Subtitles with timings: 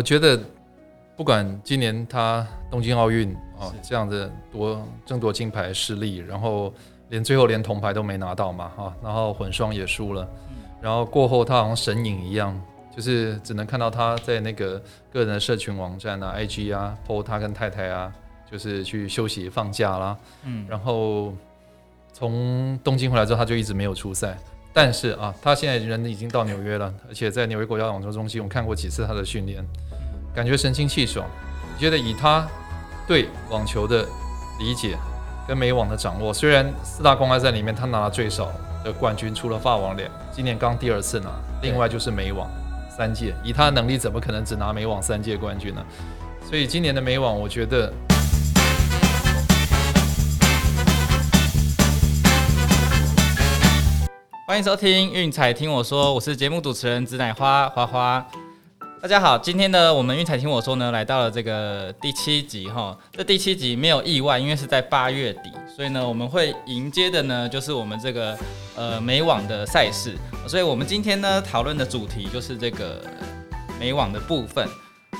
[0.00, 0.40] 我觉得
[1.14, 6.72] 不管今年他东京奥运啊这样的夺争夺金牌失利，然后
[7.10, 10.26] 连最后连铜牌都没拿到嘛哈，然后混双也输了，
[10.80, 12.58] 然后过后他好像神隐一样，
[12.96, 14.82] 就是只能看到他在那个
[15.12, 18.10] 个人的社群网站啊、IG 啊，po 他跟太太啊，
[18.50, 21.34] 就是去休息放假啦，嗯，然后
[22.14, 24.34] 从东京回来之后，他就一直没有出赛。
[24.72, 29.64] 但是啊，他现在人已经到纽约了，而且在纽约国家网球中心，我看过几次他的训练，
[30.34, 31.26] 感觉神清气爽。
[31.74, 32.46] 你觉得以他
[33.06, 34.06] 对网球的
[34.60, 34.96] 理解
[35.48, 38.52] 跟美网的掌握，虽然四大公开赛里面他拿了最少
[38.84, 41.30] 的冠军，除了法网两，今年刚第二次拿，
[41.62, 42.48] 另外就是美网
[42.96, 45.84] 三届，以他的能力怎么可能只拿美网三届冠军呢？
[46.48, 47.92] 所以今年的美网，我觉得。
[54.50, 58.26] 欢迎收听《运彩听我说》，我是节目主持人紫乃花花花。
[59.00, 62.98] 大家好，今天呢，我们《运彩听我说》呢来到了这个第七集哈。
[63.12, 68.36] 这第七集没有意外，因为是在八月底，所以呢，我们会迎接的呢就是我们这个
[68.74, 70.16] 呃美网的赛事。
[70.48, 73.00] 所以我们今天呢讨论的主题就是这个
[73.78, 74.66] 美网的部分。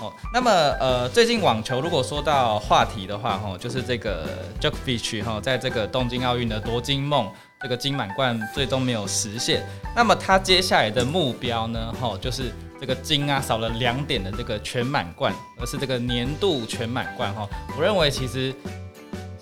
[0.00, 0.50] 哦，那么
[0.80, 4.26] 呃，最近网球如果说到话题的话，哈，就是这个
[4.60, 7.30] Jokovic 哈，在这个东京奥运的夺金梦。
[7.62, 9.62] 这个金满贯最终没有实现，
[9.94, 11.92] 那么他接下来的目标呢？
[12.00, 17.46] 哈，就是这个金啊少了两点的这个全满贯，而是这个年度全满贯哈。
[17.76, 18.54] 我认为其实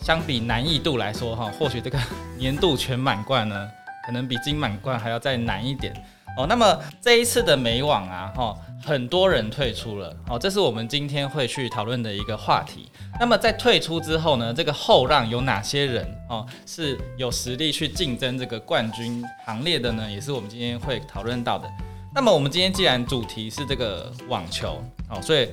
[0.02, 1.98] 相比难易度来说哈，或许这个
[2.36, 3.68] 年度全满贯呢，
[4.04, 5.94] 可能比金满贯还要再难一点。
[6.36, 12.88] 哦，那么这一次的美网啊，哈，很多人退出了，哦，这是我们今天会去讨论的一个话题。
[13.18, 20.08] 那么在退出之后呢，这个后浪有哪些人哦是有实力去竞争这个冠军行列的呢？
[20.08, 21.68] 也是我们今天会讨论到的。
[22.14, 25.48] 那么我们今天既然主题是这个网球，哦，所以，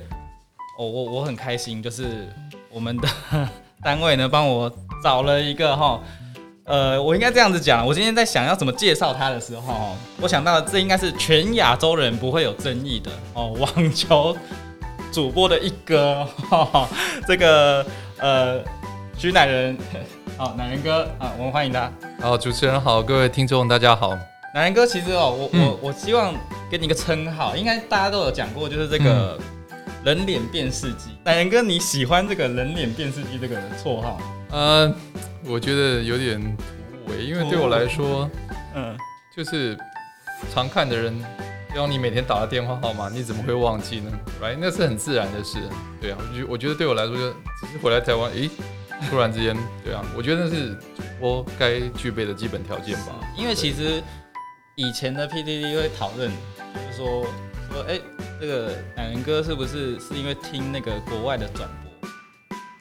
[0.78, 2.28] 我我我很开心，就是
[2.70, 3.08] 我们的
[3.82, 6.00] 单位呢帮我找了一个哈。
[6.66, 7.86] 呃，我应该这样子讲。
[7.86, 14.36] 我今天在想要怎么介绍他的时候，我想到这应该是全亚洲人不会有争议的哦，网球
[15.12, 16.26] 主播的一哥，
[17.24, 17.86] 这个
[18.18, 18.60] 呃，
[19.16, 19.78] 徐乃人，
[20.36, 21.88] 好，乃人哥啊，我们欢迎他。
[22.20, 24.18] 好，主持人好，各位听众大家好。
[24.52, 26.34] 乃人哥，其实哦，我我我希望
[26.68, 29.38] 给你一个称号，应该大家都有讲过，就是这个
[30.02, 31.10] 人脸辨识机。
[31.22, 34.18] 乃人哥，你喜欢这个人脸辨识机这个绰号？
[34.50, 34.92] 呃。
[35.44, 38.28] 我觉得有点突兀诶，因为对我来说，
[38.74, 38.96] 嗯，
[39.34, 39.76] 就是
[40.52, 41.14] 常看的人，
[41.74, 44.10] 要你每天打的电话号码，你怎么会忘记呢
[44.42, 45.58] ？Right，那是很自然的事。
[46.00, 47.30] 对啊，我觉我觉得对我来说，就
[47.60, 48.50] 只是回来台湾，诶，
[49.08, 53.14] 突然之间，对啊，我觉得那是主播该具备的基本条件吧。
[53.36, 54.02] 因为其实
[54.74, 56.30] 以前的 PDD 会讨论，
[56.74, 57.26] 就说
[57.70, 58.00] 说，哎，
[58.40, 61.68] 这个奶人哥是不是是因为听那个国外的转？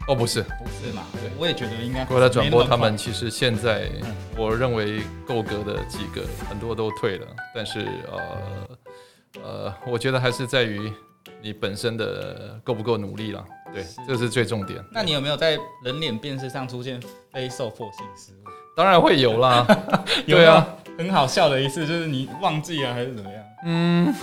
[0.08, 1.04] 哦，不是，不是嘛？
[1.14, 2.06] 对，我也觉得应该。
[2.06, 3.90] 国外转播他们其实现在，
[4.38, 10.94] 我认为够格的几个很多都退了，但是呃呃，我觉得还是在于
[11.42, 13.44] 你本身的够不够努力了。
[13.74, 14.80] 对，这是最重点。
[14.92, 17.02] 那你有没有在人脸辨识上出现
[17.34, 18.46] 非受迫性失误？
[18.78, 19.66] 当然会有啦。
[20.28, 20.68] 对啊，
[21.00, 23.44] 很好笑的一次就是你忘记了还是怎么样？
[23.66, 24.14] 嗯。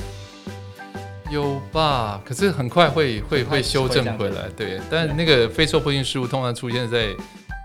[1.33, 4.79] 有吧，可是很快会会会修正回来，对。
[4.91, 7.09] 但那个非受迫性失误通常出现在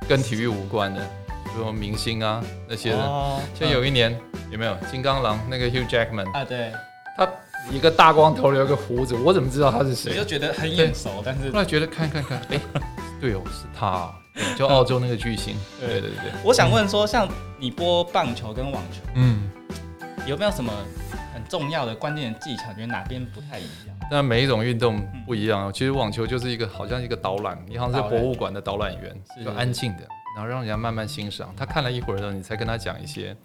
[0.07, 1.01] 跟体育无关的，
[1.43, 3.39] 比如明星啊那些的。
[3.59, 4.17] 像有一年
[4.49, 6.45] 有没有金刚狼那个 Hugh Jackman 啊？
[6.45, 6.71] 对，
[7.17, 7.27] 他
[7.69, 10.15] 一个大光头，留个胡子，我怎么知道他是谁？
[10.15, 12.59] 就觉得很眼熟，但是后来觉得看看看，哎，
[13.19, 14.09] 对哦，是他，
[14.57, 15.57] 就澳洲那个巨星。
[15.81, 16.31] 对对对对。
[16.41, 17.27] 我想问说，像
[17.59, 19.49] 你播棒球跟网球，嗯，
[20.25, 20.71] 有没有什么？
[21.49, 23.97] 重要的关键技巧，觉得哪边不太一样？
[24.09, 25.71] 那每一种运动不一样。
[25.73, 29.13] 其实网球就是一个好像一个导览，你好像是博物馆的导览员，
[29.43, 30.03] 就安静的，
[30.35, 31.53] 然后让人家慢慢欣赏。
[31.57, 33.35] 他看了一会儿后，你才跟他讲一些，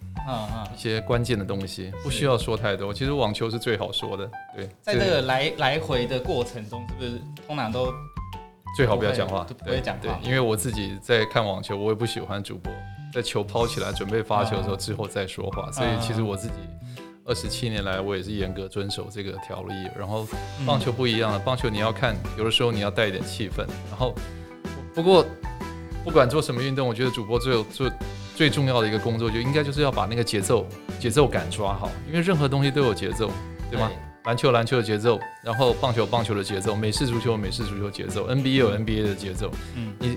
[0.75, 2.95] 一些关键的东西，不需要说太多。
[2.95, 4.31] 其实网球是最好说的。
[4.55, 7.93] 对，在这个来来回的过程中，是不是通常都
[8.77, 9.45] 最好不要讲话？
[9.45, 10.01] 不会讲话。
[10.03, 12.73] 对，因为我自己在看网球，我也不喜欢主播
[13.13, 16.55] 在球抛起来准备发球的时候之后再说话，所以其实我自己。
[17.25, 19.75] 二十七年来，我也是严格遵守这个条例。
[19.97, 20.27] 然后
[20.67, 23.59] 棒球不一样了，棒球你要看，有的时候你要带一点气氛。
[23.89, 24.15] 然后
[24.95, 25.25] 不过
[26.05, 27.91] 不管做什么运动，我觉得主播最有最
[28.35, 30.67] 最重要的一个工作，就应该就是要把那个节奏
[30.99, 31.91] 节奏感抓好。
[32.09, 33.31] 因为任何东西都有节奏，
[33.71, 33.91] 对吗？
[34.25, 39.51] 篮球篮球的节奏，然后棒球棒球的节奏，美式足球美式足球节奏，NBA 有 NBA 的节奏。
[39.75, 40.17] 嗯，你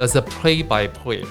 [0.00, 1.26] as a play by player。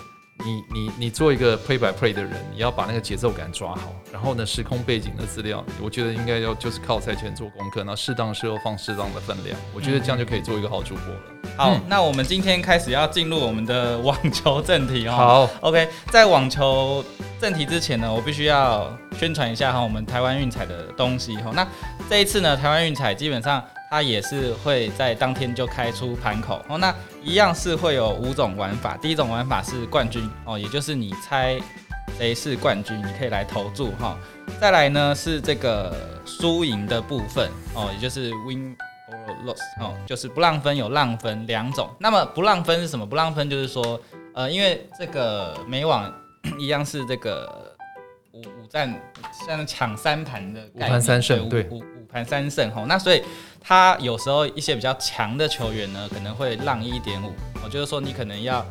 [0.46, 11.22] 你你你做一个 play by play 的人，你要把那个节奏感抓好，然后呢，时空背景的资料，我觉得应该要就是靠赛前做功课，然后适当的时候放适当的分量，我觉得这样就可以做一个好主播了。
[11.58, 15.12] 好，那我们今天开始要进入我们的网球正题哦。
[15.12, 17.04] 好，OK，在网球
[17.40, 21.52] 正题之前呢，我必须要宣传一下哈，我们台湾运彩的东西哈。
[21.54, 21.68] 那
[22.10, 26.78] 这一次呢，台湾运彩基本上它也是会在当天就开出盘口哦。
[26.78, 31.60] 那一样是会有五种玩法，第一种玩法是冠军哦，也就是你猜
[32.18, 34.18] 谁是冠军，你可以来投注哈。
[34.62, 35.94] 再来呢是这个
[36.26, 38.76] 输赢的部分哦，也就是 win。
[39.46, 41.90] loss 哦，就是不让分有让分两种。
[42.00, 43.06] 那么不让分是什么？
[43.06, 44.00] 不让分就是说，
[44.34, 46.12] 呃，因为这个美网
[46.58, 47.76] 一样是这个
[48.32, 48.94] 五五战
[49.46, 52.86] 像抢三盘的五盘三胜，对，五五盘三胜哈。
[52.88, 53.24] 那所以
[53.60, 57.34] 他有时候一些比较强的球员呢，可能会让一点五。
[57.64, 58.66] 哦就是说你可能要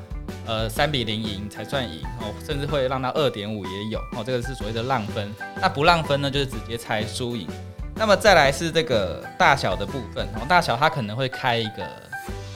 [0.47, 4.23] 呃三比零赢才算赢哦，甚至会让到二点五也有哦。
[4.25, 5.33] 这个是所谓的让分。
[5.61, 7.47] 那不让分呢，就是直接猜输赢。
[7.95, 11.85] 那么再来是这个大小的部分，哦，大小它可能会开一个，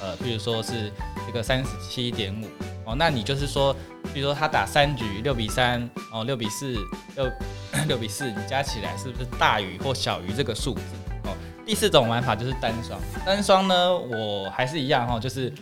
[0.01, 0.91] 呃，比如说是
[1.27, 2.47] 这个三十七点五，
[2.85, 3.75] 哦，那你就是说，
[4.13, 6.75] 比如说他打三局六比三，哦，六比四，
[7.17, 7.31] 六
[7.89, 10.83] 六比四，你加起来是不是大于或小于这个数字？
[11.25, 11.35] 哦，
[11.65, 15.53] 第四种玩法就是单双，单双呢，我还是一样哈，就是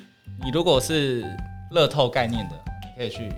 [0.42, 1.24] 你如果是
[1.70, 3.32] 乐透概念的，你可以去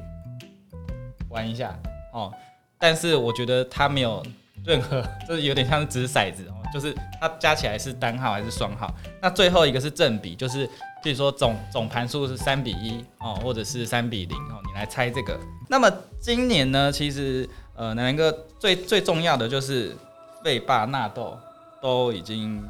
[1.28, 1.74] 玩一下，
[2.12, 2.32] 哦，
[2.78, 4.22] 但是我觉得它没有。
[4.64, 8.90] 任何 就是有点像是掷骰子哦，就是它加起来是单号还是双号？
[9.20, 10.66] 那最后一个是正比，就是
[11.04, 15.38] 比如说总总盘数是三比一哦，或者是三比零哦，你来猜这个。
[15.68, 17.46] 那么今年呢，其实
[17.76, 19.94] 呃，南南哥最最重要的就是
[20.42, 21.38] 费霸纳豆
[21.82, 22.66] 都已经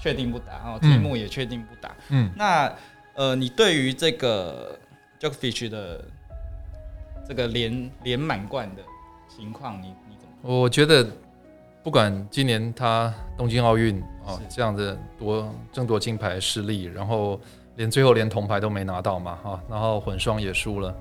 [0.00, 1.94] 确定不打哦，题目也确定不打。
[2.08, 2.72] 嗯，那
[3.14, 4.78] 呃，你对于这个
[5.20, 6.02] Jokovic 的
[7.28, 8.82] 这个连连满贯的
[9.28, 10.60] 情况，你你怎么？
[10.60, 11.06] 我觉得，
[11.82, 17.40] 不管今年他东京奥运啊这样子夺争夺金牌失利，然后
[17.76, 20.94] 连最后连铜牌都没拿到嘛哈，然后混双也输了，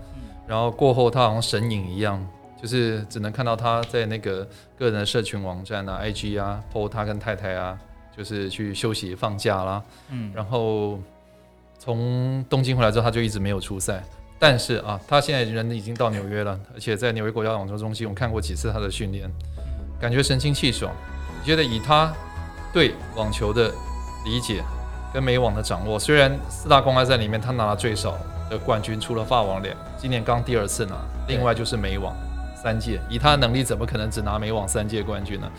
[0.48, 2.26] 然后过后他好像神隐一样，
[2.62, 4.48] 就是只能看到他在那个
[4.78, 7.78] 个人的社群网站啊，IG 啊，po 他跟太太啊，
[8.16, 11.00] 就是去休息放假啦，嗯，然后
[11.78, 14.04] 从东京回来之后，他就一直没有出赛。
[14.44, 19.32] 但是啊，他现在人已经到纽约了，而且在纽约国家网球中心，我看过几次他的训练，
[20.00, 20.92] 感觉神清气爽。
[21.46, 22.12] 觉得以他
[22.74, 23.72] 对网球的
[24.26, 24.64] 理解
[25.14, 28.18] 跟美网的掌握，虽然四大公开赛里面他拿了最少
[28.50, 30.96] 的冠军，除了法网两，今年刚第二次拿，
[31.28, 32.16] 另外就是美网
[32.56, 35.50] 三届，以他的能力怎么可能只拿美网三届冠军呢？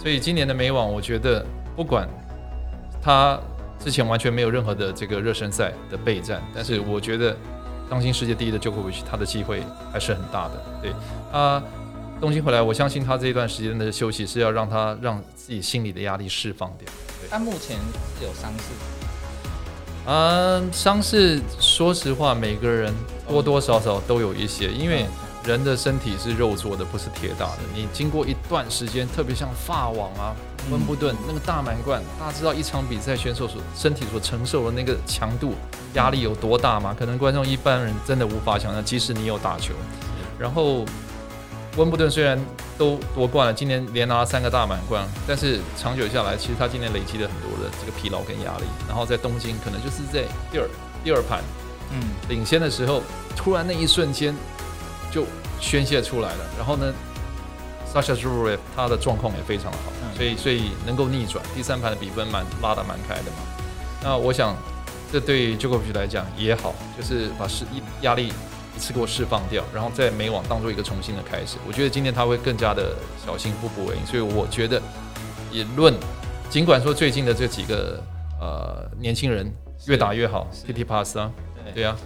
[0.00, 1.44] 所以今年的美网，我觉得
[1.76, 2.08] 不管
[3.00, 3.38] 他
[3.78, 7.36] 之前完全没有任何的这个热身赛的备战，但是我觉得。
[7.90, 10.62] 当今世界第一的 Djokovic，他的机会还是很大的。
[10.82, 10.92] 对
[11.32, 11.62] 他
[12.20, 16.88] 东京回来，我相信他这一段时间的休息是要让他让自己心里的压力释放掉。
[17.30, 17.76] 他目前
[18.18, 18.64] 是有伤势。
[20.06, 22.92] 嗯，伤势，说实话，每个人
[23.28, 25.06] 多多少少都有一些，因为
[25.44, 27.58] 人的身体是肉做的，不是铁打的。
[27.74, 30.34] 你经过一段时间，特别像法网啊。
[30.70, 35.54] 温布顿那个大满贯，大家知道一场比赛选手所身体所承受的那个强度
[35.94, 36.94] 压力有多大吗？
[36.98, 39.72] 可能观众一般人真的无法想象，即使你有打球。
[40.38, 40.84] 然后
[41.78, 42.36] 温布顿虽然
[42.76, 48.64] 都夺冠了，今年连拿了三个大满贯，但是长久下来，其实他今年累积了很多的这个疲劳跟压力。
[48.88, 50.68] 然后在东京，可能就是在第二
[51.04, 51.40] 第二盘，
[51.92, 53.00] 嗯，领先的时候，
[53.36, 54.34] 突然那一瞬间
[55.12, 55.24] 就
[55.60, 56.44] 宣泄出来了。
[56.56, 56.92] 然后呢
[57.94, 63.38] ？Sasha Zverev 他的状况也非常的好，所以所以能够逆转第三盘的比分蛮拉得蛮开的嘛。
[64.02, 64.56] 那我想
[65.12, 68.32] 这对 Djokovic 来讲也好，就是把是一压力
[68.78, 71.56] 一次给我释放掉，然后在美网当做一个重新的开始。
[71.66, 72.94] 我觉得今天他会更加的
[73.26, 74.80] 小心步步为营，所以我觉得
[75.50, 75.92] 也论
[76.48, 78.00] 尽管说最近的这几个
[78.40, 79.52] 呃年轻人
[79.88, 81.32] 越打越好，T Pass 啊，
[81.74, 81.96] 对啊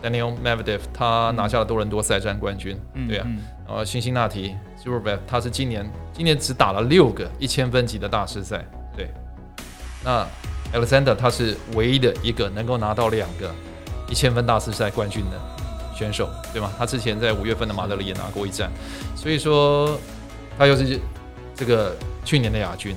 [0.00, 3.26] ，Daniel Medvedev 他拿下了多伦多赛战冠军，对啊，
[3.66, 4.54] 然后辛辛那提。
[5.26, 8.64] 他是今年今年只打了六个一千分级的大师赛，
[8.96, 9.10] 对。
[10.04, 10.24] 那
[10.72, 13.52] Alexander 他是唯一的一个能够拿到两个
[14.08, 15.55] 一千分大师赛冠军的
[15.96, 16.70] 选手，对吗？
[16.78, 18.70] 他之前在五月份的马德里也拿过一战，
[19.16, 19.98] 所以说
[20.58, 21.00] 他又是
[21.54, 22.94] 这个去年的亚军。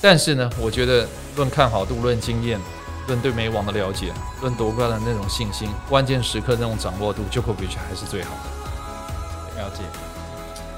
[0.00, 2.58] 但是呢，我觉得论看好度、论经验、
[3.06, 9.62] 论对美网的了解、论夺冠的那种信心、关键时刻那种掌握度，Djokovic 还是最好的。
[9.62, 9.82] 了解。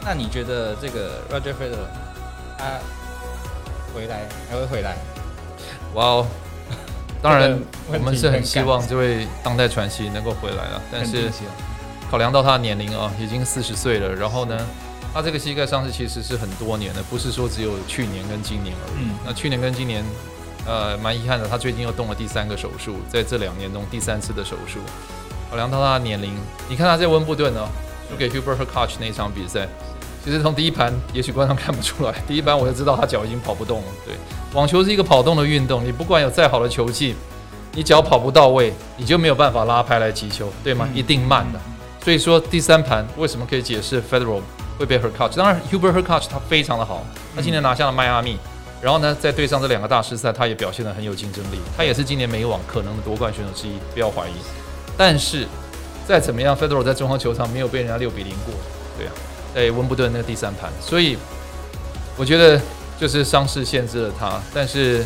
[0.02, 1.86] 那你觉得这个 Roger Federer
[2.58, 2.78] 他
[3.94, 4.96] 回来还会回来？
[5.94, 6.26] 哇哦！
[7.24, 7.58] 当然，
[7.90, 10.82] 我们是很希望这位当代传奇能够回来了。
[10.92, 11.30] 但是
[12.10, 14.54] 考量到他的年龄啊，已经四十岁了，然后呢，
[15.14, 19.06] 他这个膝盖伤势其实是很多年的，不是说只有去年跟今年而已。
[19.24, 20.04] 那去年跟今年，
[20.66, 24.80] 呃，蛮遗憾的，他最近又动了第三个手术，在这两年中第三次的手术。
[25.48, 26.36] 考量到他的年龄，
[26.68, 27.66] 你看他在温布顿呢，
[28.10, 29.66] 输给 Hubert 和 Koch 那场比赛，
[30.24, 33.86] 其实从第一盘，也许观众看不出来，第一盘我就知道他脚已经跑不动了。
[34.06, 34.14] 对，
[34.54, 37.14] 网球是一个跑动的运动，你不管有再好的球技。
[37.76, 40.88] 你脚跑不到位，你就没有办法拉拍来击球，对吗？
[40.94, 41.58] 一定慢的。
[42.04, 44.40] 所以说第三盘为什么可以解释 Federal
[44.78, 45.36] 会被 Hercoach？
[45.36, 47.04] 当然 Hubert Hercoach 他非常的好，
[47.34, 48.38] 他今年拿下了迈阿密，
[48.80, 54.34] 然后呢，在对上这两个大师赛，他也表现得很有竞争力，他也是今年美网可能的夺冠选手之一，不要怀疑。
[54.96, 55.48] 但是
[56.06, 58.54] 再怎么样，Federal 在中方球场没有被人家六比零过，
[58.96, 59.12] 对啊，
[59.54, 61.16] 在温布顿那个第三盘，所以
[62.16, 62.60] 我觉得
[62.98, 65.04] 就是伤势限制了他，但是。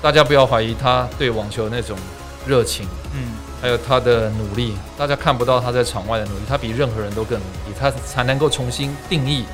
[0.00, 1.98] 大家不要怀疑他对网球那种
[2.46, 4.74] 热情，嗯，还有他的努力。
[4.96, 9.44] 大家看不到他在场外的努力，他比任何人都更努力，他才能够重新定义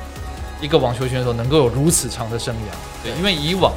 [0.61, 3.03] 一个网球选手能够有如此长的生涯。
[3.03, 3.73] 对，因为以往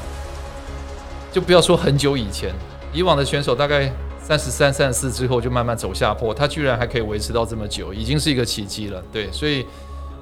[1.33, 2.55] 就不要说很久以前，
[2.93, 3.91] 以往的选手大概
[4.23, 9.03] 三十三、三十四之后就慢慢走下坡，他居然还可以维持到这么久，已经是一个奇迹了。
[9.11, 9.67] 对，所以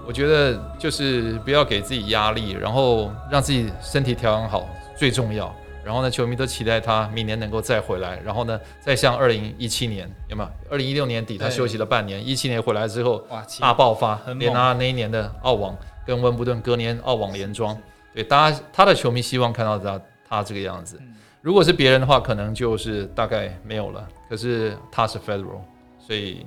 [0.07, 5.55] 我觉得就是不要给自己压力，然后让自己身体调养好最重要。
[5.85, 8.21] 然后呢，球迷都期待他明年能够再回来。
[8.25, 10.51] 然后呢，再像二零一七年有没有？
[10.71, 13.25] 二零一六年底他休息了半年，一七年回来之后
[13.61, 17.77] 大爆发，连拿那一年的澳网跟温布顿，隔年澳网连庄。
[18.15, 21.01] 对，大家他的球迷希望看到他他这个样子。
[21.41, 24.09] 如果是别人的话，可能就是大概没有了。
[24.29, 25.61] 可是他是 Federal，
[26.01, 26.45] 所以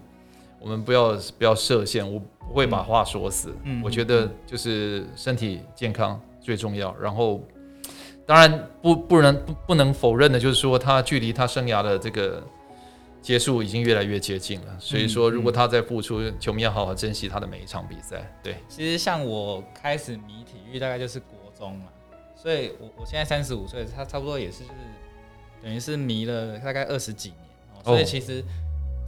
[0.60, 3.56] 我们不要不要设限，我不会把话说死。
[3.63, 6.94] 嗯我觉得就是身体健康最重要。
[7.00, 7.41] 然后。
[8.29, 12.44] 当然不不能不不能否认的，就是说他距离他生涯的这个
[13.24, 14.77] 结束已经越来越接近了。
[14.77, 18.32] 所以说，如果他在复出，球迷要好好珍惜他的每一场比赛。
[18.44, 21.86] 对，其实像我开始迷体育，大概就是国中嘛，
[22.36, 24.75] 所以我我现在三十五岁，他差不多也是就是
[25.63, 27.84] 等于是迷了大概二十几年。
[27.84, 28.44] 所以其实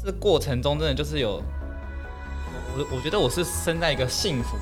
[0.04, 1.40] 这过程中真的就是有
[2.78, 4.58] 我我觉得我是生在一个幸福。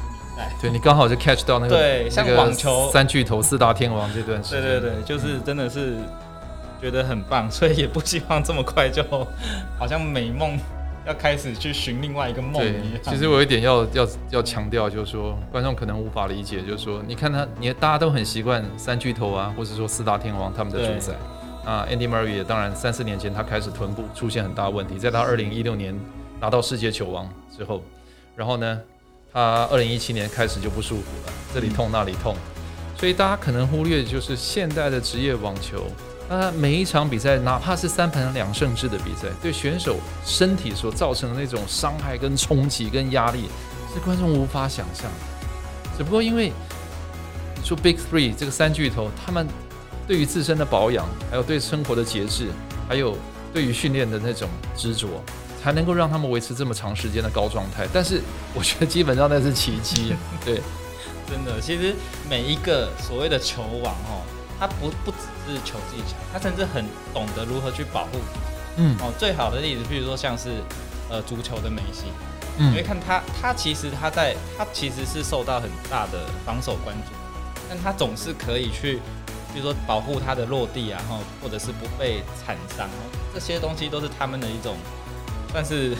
[0.61, 2.89] 对你刚好就 catch 到那个对，像网球。
[2.93, 5.97] 三巨头四大天王这段时间，对对对，就是真的是
[6.81, 9.03] 觉得很棒，所以也不希望这么快就
[9.77, 10.57] 好像美梦
[11.05, 13.01] 要开始去寻另外一个梦一样。
[13.03, 21.13] 其实我有一点要要要强调，就是说观众可能无法理解，就是说你看他，你大家都很习惯三巨头啊，或者说四大天王他们的主宰。
[21.65, 25.93] 啊，Andy Murray 也当然三四年前他开始臀部出现很大问题，在他二零一六年
[26.39, 27.83] 拿到世界球王之后，
[28.39, 28.79] 然后呢？
[29.33, 32.37] 他二零一七年开始就不舒服了，这里痛那里痛，
[32.97, 35.83] 所以大家可能忽略就是现代的职业网球，
[36.29, 43.49] 那每一场比赛，哪怕是三盘两胜制的比赛，对选手身体所造成的那种伤害跟冲击跟压力，
[43.93, 45.11] 是观众无法想象。
[45.97, 46.53] 只不过因为
[47.57, 49.45] 你说 Big Three 这个三巨头，他们
[50.07, 52.47] 对于自身的保养，还有对生活的节制，
[52.87, 53.17] 还有
[53.53, 55.07] 对于训练的那种执着。
[55.61, 58.21] 才能够让他们维持这么长时间的高状态，但是
[58.53, 60.15] 我觉得基本上那是奇迹。
[60.45, 60.61] 对，
[61.27, 61.93] 真的，其实
[62.29, 64.23] 每一个所谓的球王哦，
[64.57, 68.19] 他不不只是球技强，他甚至很懂得如何去保护。
[68.77, 70.63] 嗯，哦，最好的例子，譬如说像是
[71.09, 72.05] 呃足球的梅西，
[72.57, 77.11] 嗯，你会看他，他其实他在他其实是受到很大的防守关注，
[77.67, 79.01] 但他总是可以去，
[79.53, 82.87] 比如说保护他的落地啊，哈，或者是不被铲伤，
[83.33, 84.77] 这些东西都是他们的一种。
[85.51, 85.95] 算是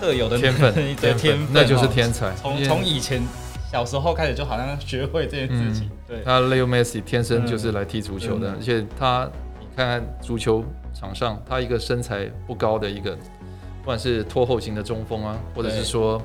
[0.00, 2.32] 特有的天分， 对天分，那就是天才。
[2.34, 3.22] 从从以前
[3.70, 5.90] 小时候开始，就好像学会这件事情。
[6.06, 9.28] 对，他 Leo Messi 天生就是来踢足球的，而且他
[9.60, 10.64] 你看看足球
[10.94, 16.20] 场上，他一个身材不高的一个，不管是拖后型的中锋啊，或者是说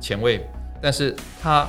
[0.00, 0.46] 前卫，
[0.80, 1.66] 但是他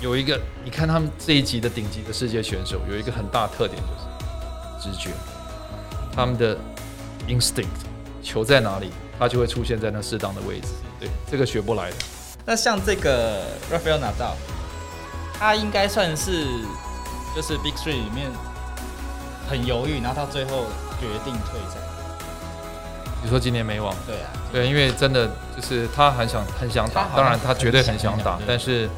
[0.00, 5.10] 有一个，你看他们这一级的顶级的世界选手，有一个很大特点就是直觉，
[6.14, 6.56] 他们的
[7.26, 7.89] instinct。
[8.22, 10.68] 球在哪里，他就会出现在那适当的位置。
[10.98, 11.96] 对，这个学不来的。
[12.46, 14.34] 那像这个 Rafael Nadal，
[15.38, 16.44] 他应该算是
[17.34, 18.30] 就是 Big Three 里面
[19.48, 20.66] 很犹豫，然后他最后
[20.98, 21.78] 决定退赛。
[23.22, 23.94] 你说今年没网？
[24.06, 28.88] 对啊，对，因为真的就是他很想很想打，当然他绝对很想打，但是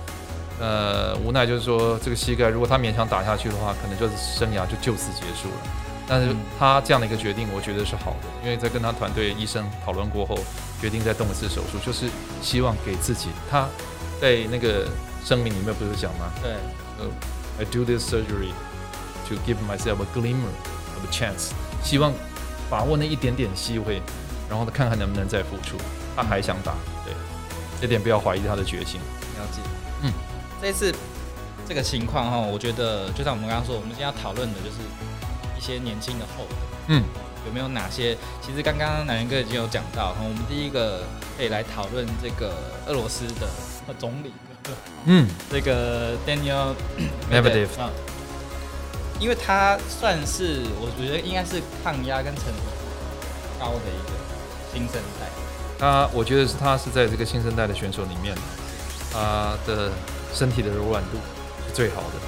[0.61, 5.55] 呃无奈就是说这个膝盖，如果他勉强打下去的话，可能就是生涯就就此结束了。
[6.13, 10.39] 但是他这样的一个决定，我觉得是好的，因为在跟他团队医生讨论过后，
[10.79, 12.07] 决定再动一次手术，就是
[12.43, 13.31] 希望给自己。
[13.51, 13.67] 他
[14.21, 14.87] 在那个
[15.25, 16.31] 声明里面不是讲吗？
[16.43, 16.53] 对，
[16.99, 17.11] 呃
[17.59, 18.53] ，I do this surgery
[19.27, 20.53] to give myself a glimmer
[20.97, 21.53] of a chance，
[21.83, 22.13] 希望
[22.69, 24.03] 把握那一点点机会，
[24.51, 25.79] 然后看看能不能再复出。
[26.15, 26.75] 他还想打，
[27.07, 27.15] 对，
[27.81, 29.01] 这点不要怀疑他的决心。
[29.39, 29.63] 了解，
[30.03, 30.13] 嗯，
[30.61, 30.95] 这次
[31.67, 35.32] 这个情况哈，我觉得就像我们刚刚说，我们今天要讨论的就是一
[35.63, 36.55] 些年轻的后辈，
[36.89, 37.05] 嗯，
[37.47, 38.19] 有没有哪些？
[38.45, 41.05] 其实刚刚南元哥已经有讲到，我们第一个
[41.39, 42.53] 可以来讨论这个
[42.87, 43.49] 俄罗斯的
[43.99, 44.33] 总理，
[45.05, 46.75] 嗯，这个 Daniel
[47.31, 47.69] Medvedev。
[49.21, 52.51] 因为他算是，我觉得应该是抗压跟成熟
[53.61, 54.13] 高的一个
[54.73, 55.29] 新生代。
[55.79, 58.35] 他，我觉得是他是在这个新生代的选手里面，
[59.13, 59.93] 他的
[60.35, 61.19] 身体的柔软度
[61.69, 62.19] 是最好的。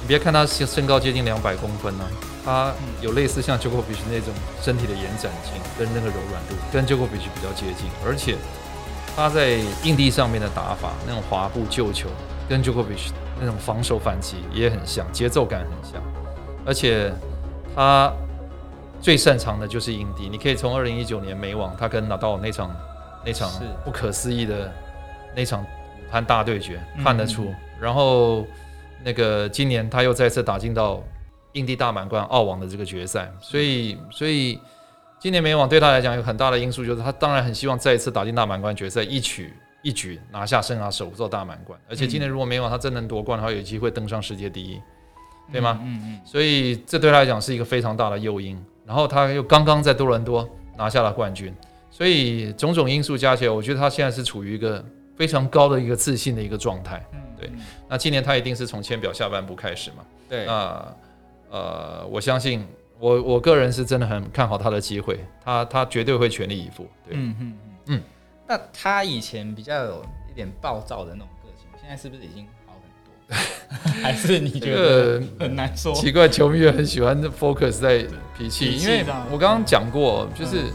[0.00, 2.04] 你别看他身身高接近两百公分呢，
[2.44, 7.88] 他有类似像 Djokovic 那种身体的延展性跟那个柔软度，跟 Djokovic 比较接近。
[8.04, 8.36] 而且
[9.14, 12.08] 他在硬地上面的打法，那种滑步救球，
[12.48, 16.02] 跟 Djokovic 那种防守反击也很像，节奏感很像。
[16.66, 17.12] 而且
[17.74, 18.12] 他
[19.00, 22.74] 最擅长的就是硬地，你可以从二零一九年美网他跟拿到那场
[23.24, 23.50] 那场
[23.84, 24.72] 不可思议的
[25.34, 27.52] 那场武汉大对决看得出。
[27.80, 28.46] 然后
[29.04, 31.02] 那个今年他又再次打进到
[31.52, 34.58] 硬地大满贯澳网的这个决赛，所以所以
[35.18, 41.78] 今年美网对他来讲有很大的因素，就是他当然很希望再一次打进大满贯决赛，一举一举拿下生涯首座大满贯。
[41.88, 44.80] 而且今年如果美网他真能夺冠的话，有机会登上世界第一。
[45.50, 45.80] 对吗？
[45.82, 48.58] 嗯嗯，所以这对他来讲是一个非常大的诱因。
[48.86, 51.54] 然后他又刚刚在多伦多拿下了冠军，
[51.90, 54.82] 所以种种因素加起来，我觉得他现在是处于一个
[55.14, 57.04] 非常高的一个自信的一个状态。
[57.12, 57.50] 嗯，对。
[57.86, 59.96] 那今年他一定是从签表下半部开始嘛？
[60.26, 60.46] 对。
[60.46, 60.94] 那
[61.52, 62.66] 呃，我相信
[62.98, 66.88] 我我个人是真的很看好他的机会，他他绝对会全力以赴。
[67.06, 68.02] 对，嗯嗯嗯。
[68.48, 73.36] 那他以前比较有一点暴躁的那种个性，现在是不是已经好很
[73.84, 73.92] 多？
[74.02, 75.92] 还是你觉得很难说？
[75.94, 78.06] 奇怪，球迷也很喜欢 focus 在
[78.36, 80.72] 脾气，因为我刚刚讲过，就是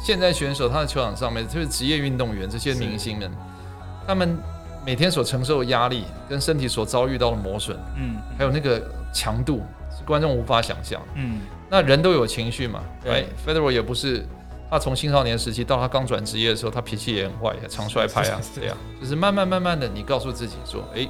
[0.00, 3.30] 现在选手他的球场上面，就是职业运动员这些明星们，
[4.06, 4.38] 他们
[4.86, 8.80] 每天所承受的压力跟身体所遭遇到的磨损，嗯，还有那个
[9.12, 11.00] 强度是观众无法想象。
[11.14, 14.26] 嗯，那人都有情绪嘛，对，Federer 也不是，
[14.70, 21.08] 他从青少年时期到他刚转职业的时候，他脾气也很坏，也常摔拍啊， 对呀，就是慢慢慢慢的，你告诉自己说，哎。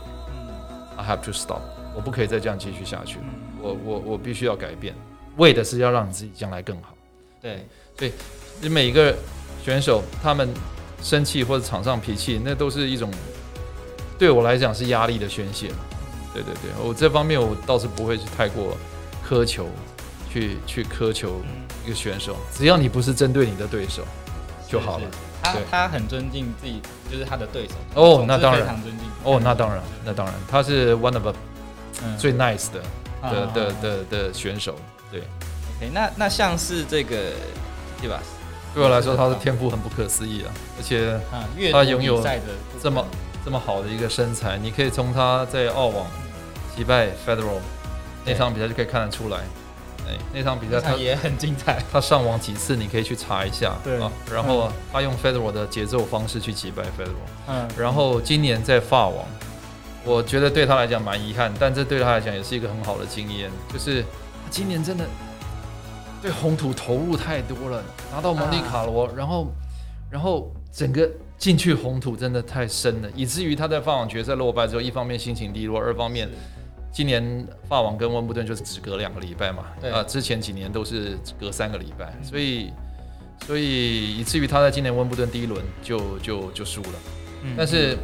[0.96, 1.62] I have to stop，
[1.94, 3.24] 我不可以再这样继续下去了。
[3.62, 4.94] 我我我必须要改变，
[5.38, 6.94] 为的是要让你自己将来更好。
[7.40, 7.64] 对，
[7.96, 8.12] 所以
[8.60, 9.16] 你每一个
[9.64, 10.46] 选手他们
[11.00, 13.10] 生气或者场上脾气，那都是一种
[14.18, 15.70] 对我来讲是压力的宣泄。
[16.32, 18.76] 对对对，我这方面我倒是不会去太过
[19.28, 19.66] 苛求，
[20.32, 21.40] 去去苛求
[21.84, 24.02] 一个选手，只要你不是针对你的对手
[24.68, 25.04] 就好了。
[25.42, 27.74] 他他很尊敬自己，就是他的对手。
[27.94, 28.78] 哦，那当然。
[29.24, 31.34] 哦，那当然，那当然，他是 one of
[32.18, 32.82] 最 nice 的
[33.22, 34.74] 的的的的选手。
[35.10, 35.20] 对。
[35.78, 37.16] OK，那那像是这个，
[38.00, 38.20] 对吧？
[38.74, 41.18] 对我来说，他的天赋很不可思议啊，而且
[41.72, 42.22] 他拥有
[42.82, 43.04] 这么
[43.44, 46.06] 这么好的一个身材，你可以从他在澳网
[46.76, 47.60] 击败 Federal
[48.24, 49.38] 那场比赛就可以看得出来。
[50.06, 53.76] 哎那场比赛他也很精彩，他上网几次，你可以去查一下。
[53.84, 57.28] 对啊，然后他用 Federal 的节奏方式去击败 Federal。
[57.46, 59.24] 嗯，然后今年在法网，
[60.04, 64.08] 我觉得对他来讲蛮遗憾，但这对他来讲也是一个很好的经验，就是他
[64.50, 65.04] 今年真的
[66.20, 69.46] 对红土投入太多了，拿到蒙地卡罗，然后
[70.10, 71.08] 然后整个
[71.40, 76.28] 进去红土真的太深了，以至于他在法网决赛落败之后，一方面心情低落，二方面。
[76.92, 82.72] 今年法网跟温布顿就是只隔两个礼拜嘛，啊，之前几年都是隔三个礼拜，所以
[83.46, 86.98] 所以以至于他在今年温布顿第一轮就就就输了。
[87.56, 87.96] 但是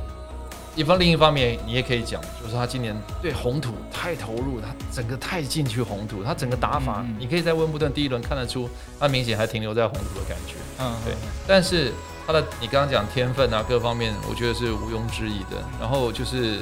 [0.77, 8.69] 一方另一方面，你也可以讲，就是他今年对红土太投入，他整个太进去红土，他整个打法，你可以在温布顿第一轮看得出，
[9.01, 10.55] 他明显还停留在红土的感觉。
[10.79, 11.15] 嗯，对。
[11.49, 11.93] 但是
[12.27, 15.57] 他的你刚刚讲天分啊，各方面，我觉得是毋庸置疑的。
[15.81, 16.61] 然后就是。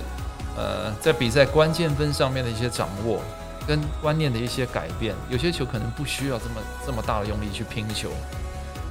[0.57, 3.21] 呃，在比赛关键分上面的一些掌握，
[3.67, 6.55] 跟观念的一些改变，有些球可能不需要这么
[6.87, 8.09] 这么大的用力去拼球，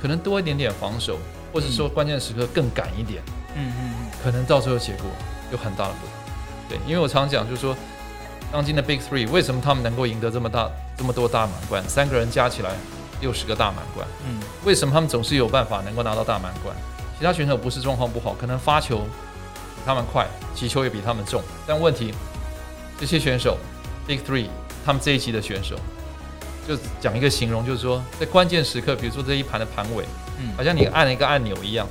[0.01, 1.17] 可能多一点点防守，
[1.53, 3.23] 或者说关键时刻更赶一点，
[3.55, 5.05] 嗯嗯嗯，可能到最后结果
[5.51, 6.15] 有很大的不同。
[6.69, 7.75] 对，因为我常讲，就是说，
[8.51, 11.83] 当今的 Big Three 为什么他们能够赢得这么大这么多大满贯？
[11.89, 12.71] 三个人加起来
[13.19, 16.75] 六十个大满贯，嗯，为什么他们总是有办法能够拿到大满贯？
[17.19, 19.05] 其他选手不是状况不好，可能发球比。
[19.85, 22.13] 他们快，击球也比他们重，但问题，
[22.97, 23.57] 这些选手
[24.07, 24.47] ，Big Three，
[24.85, 25.75] 他们这一期的选手，
[26.65, 30.05] 就讲一个形容，就是说，在关键时刻，比如说这一盘的盘尾，
[30.39, 31.85] 嗯，好像你按了一个按钮一样，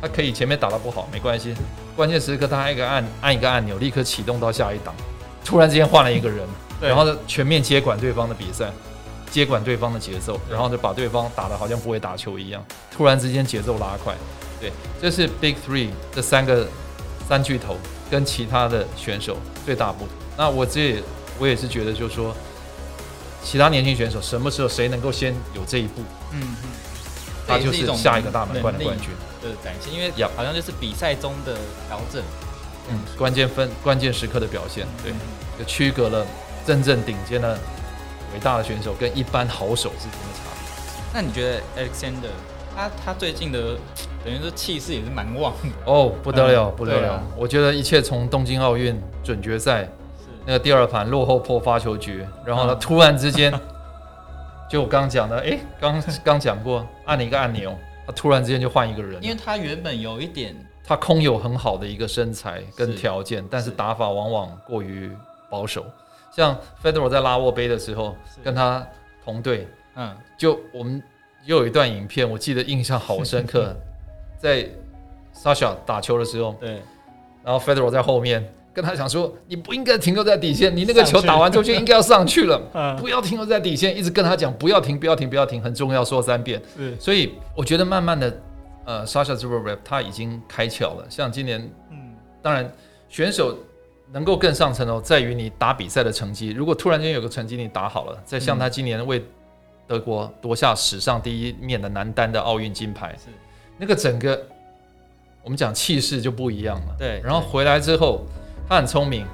[0.00, 1.54] 他可以前面打得不好没关系，
[1.94, 4.94] 关键时刻他按一个按按一个按钮，立刻启动到下一档，
[5.44, 6.46] 突然之间换了一个人，
[6.80, 8.70] 然后全面接管对方的比赛，
[9.30, 14.14] 接管对方的节奏，然后就把对方打得好像不会打球一样，突然之间节奏拉快。
[14.60, 16.66] 对，这是 Big Three 这三个
[17.28, 17.76] 三巨头
[18.10, 20.08] 跟其他的选手最大不同。
[20.36, 21.02] 那我这
[21.38, 22.34] 我也是觉得，就是说，
[23.42, 26.00] 其他年轻选手什么时候谁能够先有这一步，
[26.32, 26.68] 嗯嗯，
[27.46, 29.10] 他就是下一个大满贯的冠军。
[29.42, 31.54] 的展现，因为好像就是比赛中的
[31.88, 32.22] 调整，
[32.90, 35.12] 嗯，关键分关键时刻的表现，对，
[35.58, 36.26] 就区隔了
[36.66, 37.56] 真正顶尖的
[38.34, 41.12] 伟大的选手跟一般好手之间的差别。
[41.14, 42.32] 那你觉得 Alexander
[42.74, 43.76] 他他最近的
[44.24, 47.22] 等于说气势也是蛮旺的哦，不得了不得了！
[47.36, 49.88] 我觉得一切从东京奥运准决赛
[50.44, 53.52] 那个第二盘落后破发球局，然后呢突然之间，
[54.68, 57.76] 就我刚刚讲的，哎，刚 刚讲过按了一个按钮。
[58.06, 65.10] 他突然之间就换一个人，因为他原本有一点，他空有很好的一个身材跟条件，但是打法往往过于
[65.50, 65.84] 保守。
[66.30, 68.86] 像 Federer 在拉沃杯的时候，跟他
[69.24, 71.02] 同队，嗯，就我们
[71.46, 73.74] 又有一段影片，我记得印象好深刻，
[74.38, 74.68] 在
[75.34, 76.80] Sasha 打球的时候，对，
[77.42, 78.48] 然后 Federer 在后面。
[78.76, 82.60] 跟他讲说，你不应该停留在底线，你那个球打完之后就应该要上去了，
[83.00, 86.60] 不要停留在底线，一直跟他讲不要停，不要停，不要停，很重要，说三遍。
[87.00, 88.38] 所以我觉得慢慢的，
[88.84, 91.06] 呃，Sasha Zverev 他已经开窍了。
[91.08, 91.58] 像今年，
[91.90, 91.96] 嗯，
[92.42, 92.70] 当然
[93.08, 93.56] 选手
[94.12, 96.50] 能够更上层楼，在于你打比赛的成绩。
[96.50, 99.24] 如果突然间有个成绩你打好了，再像他今年为
[99.86, 103.30] 德国夺下史上第一面的男单的奥运金牌，是
[103.78, 104.38] 那个整个
[105.42, 106.94] 我们讲气势就不一样了。
[106.98, 108.26] 对，然后回来之后。
[108.68, 109.26] 他很聪明，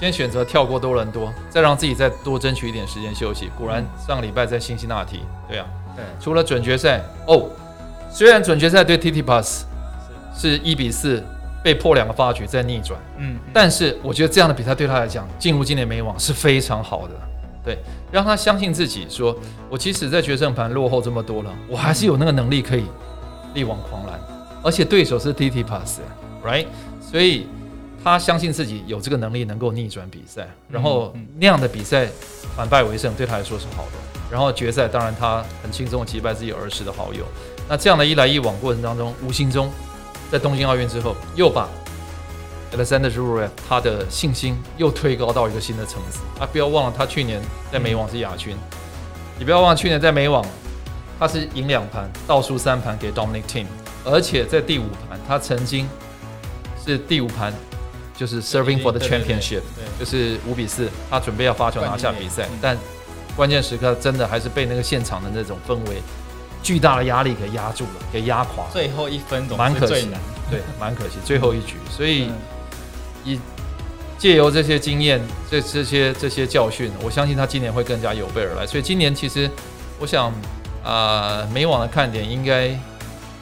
[0.00, 3.50] 先选择跳过多伦多，再让自己再多争取一点时间休息。
[3.58, 7.48] 果然上个礼拜在辛辛那提，对啊，对，除了准决赛哦，
[8.10, 9.66] 虽然准决赛对 T T Pass
[10.34, 10.58] 是。
[10.58, 11.22] 一比四
[11.62, 17.14] 被迫两个发局再逆转，嗯，但是我觉得这样的比赛对他来讲进入今年美网是非常好的，
[17.64, 17.78] 对，
[18.12, 19.36] 让他相信自己，说
[19.68, 22.84] 我即使在决胜盘落后这么多了，我还是有那个能力可以
[23.54, 24.18] 力挽狂澜，
[24.62, 26.66] 而且对手是 T T Pass，right，
[27.02, 27.46] 所以。
[28.08, 32.08] 他相信自己有这个能力能够逆转比赛，然后那样的比赛
[32.56, 33.92] 反败为胜对他来说是好的。
[34.30, 37.24] 然后决赛当然他很轻松击败自己儿时的好友。
[37.68, 39.70] 那这样的一来一往过程当中，无形中
[40.30, 41.68] 在东京奥运之后又把
[42.74, 46.20] Alexander Zverev 他的信心又推高到一个新的层次。
[46.38, 47.40] 啊，不要忘了他去年
[47.72, 48.56] 在美网是亚军，
[49.38, 50.44] 你不要忘了去年在美网
[51.18, 53.66] 他是赢两盘，倒数三盘给 Dominic Thiem，
[54.04, 55.88] 而且在第五盘他曾经
[56.84, 57.52] 是第五盘。
[58.18, 59.60] 就是 serving for the championship，
[59.96, 62.76] 就是五比四，他准备要发球拿下比赛，但
[63.36, 66.02] 关键时刻真的还是被那个现场的那种氛围、
[66.60, 68.66] 巨大的压力给压住了，给压垮。
[68.72, 70.08] 最后一分钟蛮可惜，
[70.50, 71.76] 对，蛮可惜，最后一局。
[71.88, 72.28] 所以
[73.24, 73.38] 以
[74.18, 78.66] 借由这些经验、这这些这些教训，我相信他今年会更加有备而来。
[78.66, 79.48] 所以今年其实
[80.00, 80.34] 我想
[80.82, 82.76] 啊，美网的看点应该。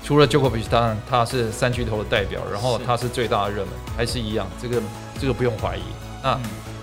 [0.07, 4.81] 除了 Jokovic，当然他是三巨头的代表，然后他是最大的热门，还是一样，这个
[5.21, 5.81] 这个不用怀疑。
[6.23, 6.39] 那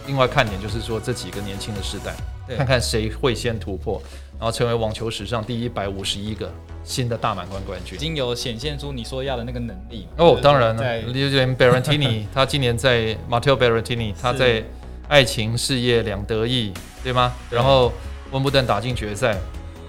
[0.07, 2.13] 另外看点就是说这几个年轻的世代，
[2.57, 4.01] 看看谁会先突破，
[4.37, 6.51] 然后成为网球史上第一百五十一个
[6.83, 10.05] 新的大满贯冠军，已经有显现出你说要的那个能力。
[10.17, 14.61] 哦，当然了 e o Berrettini， 他今年在 Matteo Berrettini，他在
[15.07, 17.31] 爱情事业两得意，对吗？
[17.49, 17.93] 然后
[18.31, 19.37] 温布顿打进决赛，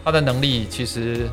[0.04, 1.28] 他的能力其实。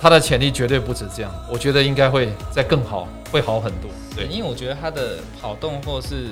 [0.00, 3.90] 他的潜力绝对不止这样，我觉得应该会再更好，会好很多。
[4.14, 6.26] 对，因为我觉得他的跑动或是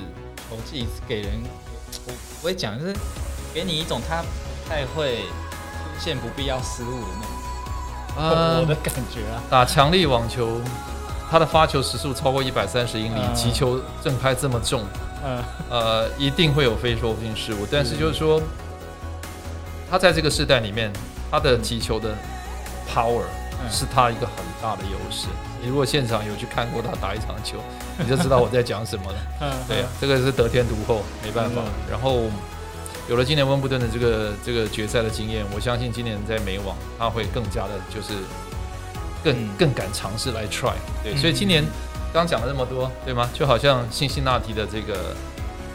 [0.49, 1.31] 球技给人，
[2.05, 2.93] 我我会讲就是
[3.53, 7.07] 给你一种他不太会出现不必要失误的
[8.15, 9.41] 那种，我的感觉啊。
[9.49, 10.61] 打强力网球，
[11.29, 14.83] 他的发球时速超过一百三十英里，击球正拍这么重，
[15.23, 17.67] 呃，呃，一定会有非说不定失误。
[17.69, 18.39] 但是就是说，
[19.89, 20.93] 他在这个时代里面，
[21.31, 22.15] 他的击球的
[22.87, 23.23] power。
[23.69, 25.27] 是他一个很大的优势。
[25.61, 27.57] 你如果现场有去看过他打一场球，
[27.97, 29.19] 你就知道我在讲什么了。
[29.41, 31.61] 嗯，对呀，这个是得天独厚，没办法。
[31.89, 32.23] 然后
[33.09, 38.13] 有了今年温布顿的这个这个决赛的经验，我相信今年在美网他会更加的，就是
[39.23, 40.73] 更更敢尝试来 try。
[41.03, 41.63] 对，所以今年
[42.13, 43.29] 刚讲了那么多，对吗？
[43.33, 45.15] 就好像辛辛那提的这个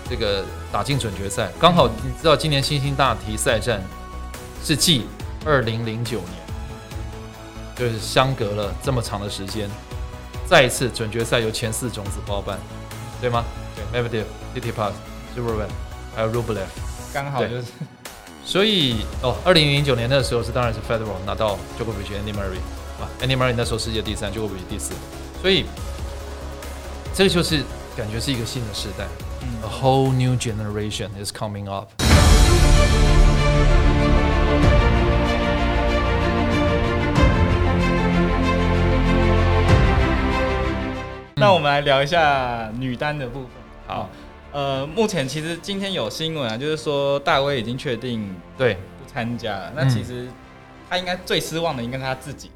[0.09, 3.81] 这个打进准决赛，刚好你知道今年辛辛那提赛站
[4.62, 5.07] 是继
[5.44, 6.39] 二零零九年。
[7.80, 9.66] 就是相隔了这么长的时间，
[10.46, 12.58] 再一次准决赛由前四种子包办，
[13.22, 13.42] 对吗？
[13.74, 14.92] 对，Medvedev、t i t i p a s
[15.34, 15.66] z u b e r e v
[16.14, 16.66] 还有 Rublev，
[17.14, 17.64] 刚好就是。
[18.44, 22.60] 所以哦，二零零九年的时候是当然是 Federer 拿到 Djokovic、Andy Murray
[23.00, 24.92] 啊，Andy Murray 那时候世界第三，Djokovic 第四，
[25.40, 25.64] 所以
[27.14, 27.62] 这个就是
[27.96, 29.06] 感觉是一个新的时代
[29.62, 31.88] ，A whole new generation is coming up。
[41.40, 43.50] 那我们来聊一下女单的部分。
[43.87, 44.11] 好，
[44.53, 49.72] 呃，目前其实今天有新闻啊，就是说大威已经确定对不参加了。
[49.74, 50.29] 那其实
[50.88, 52.50] 他应该最失望的应该是他自己。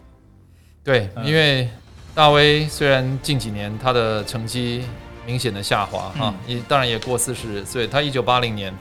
[0.84, 1.66] 对，因为
[2.14, 4.84] 大威虽然近几年他的成绩
[5.24, 8.72] 明显的下滑哈，也当然也过四十岁，他一九八零年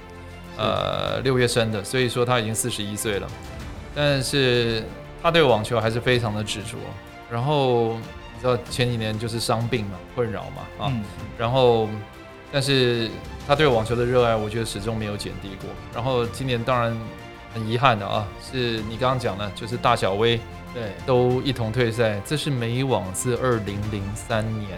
[0.57, 3.27] 呃六月生的，所以说他已经四十一岁了，
[3.95, 4.83] 但是
[5.21, 6.77] 他对网球还是非常的执着。
[7.31, 8.01] 然后你
[8.43, 10.93] 知道前几年就是伤病嘛，困扰嘛啊，
[11.37, 11.87] 然后。
[12.55, 13.09] 但是
[13.47, 15.67] 他对网球的热爱，我觉得始终没有减低过。
[15.91, 16.95] 然后今年当然
[17.51, 20.39] 很遗憾的啊，是你刚刚讲的，就是大小威
[20.71, 22.21] 对都一同退赛。
[22.23, 24.69] 这是美网自二零零三年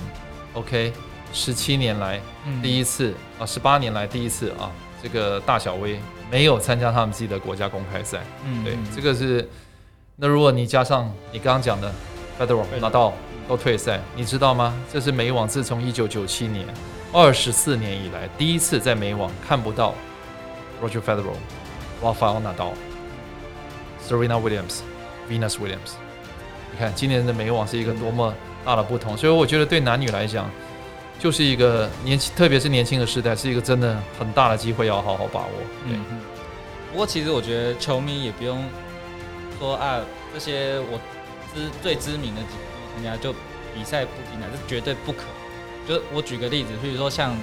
[0.54, 0.94] ，OK，
[1.34, 2.22] 十七年来
[2.64, 4.72] 第一次啊，十八年来第一次啊，
[5.04, 6.00] 这个大小威
[6.32, 8.22] 没有参加他们自己的国家公开赛。
[8.46, 9.46] 嗯，对，这个是。
[10.16, 11.94] 那如果你加上你刚刚讲的
[12.40, 13.12] Federer 拿到
[13.48, 14.74] 都退赛，你知道吗？
[14.92, 16.66] 这是美网自从一九九七年。
[17.14, 19.94] 二十四年以来，第一次在美网看不到
[20.84, 21.36] Roger Federer、
[22.02, 22.74] Rafael Nadal、
[24.06, 24.80] Serena Williams、
[25.30, 25.94] Venus Williams。
[26.74, 28.34] 你看今年的美网是一个多么
[28.66, 30.50] 大的不同，所以我觉得对男女来讲，
[31.18, 35.52] 就是一个年轻，特别是年轻的时代，是一个真的很大的机会，要好好把握。
[35.88, 35.98] 对。
[36.92, 38.62] 不过其实我觉得球迷也不用
[39.58, 40.02] 说啊，
[40.34, 41.00] 这些我
[41.54, 42.58] 知最知名的几
[42.96, 43.34] 参加就
[43.76, 45.24] 比赛不进来，这绝对不可。
[45.88, 47.38] 就我举个例子，比如说像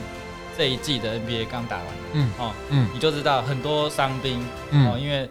[0.57, 4.41] 这一季的 NBA 刚打完，嗯哦，嗯，你就知道很多伤兵，
[4.73, 5.29] 哦，因为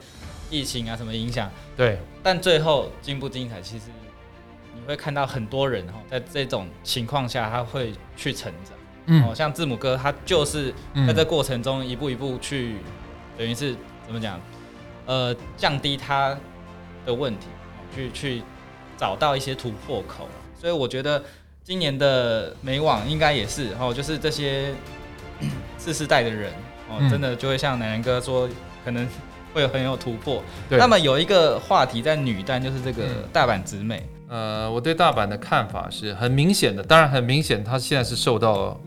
[0.50, 3.86] 疫情啊什么影响，对，但最后精不精彩，其实
[4.74, 10.74] 你会看到很多人哈，在这种情况下他会去成长，嗯，哦，像字母哥他就是
[11.06, 12.78] 在这过程中一步一步去，
[13.38, 14.40] 等于是怎么讲，
[15.06, 16.38] 呃，降低他
[17.06, 17.48] 的问题，
[17.94, 18.44] 去去
[19.02, 21.22] 找到一些突破口，所以我觉得。
[21.64, 24.74] 今年的美网应该也是哦，就是这些
[25.78, 26.52] 四世代的人
[26.90, 28.50] 哦，真的就会像奶奶哥说，
[28.84, 29.08] 可能
[29.54, 30.44] 会有很有突破。
[30.72, 34.04] 那么有一个话题在女单，就是这个大阪直美。
[34.28, 38.78] 呃，我对大阪的看法是很明显的，当然很明显，他现在是受到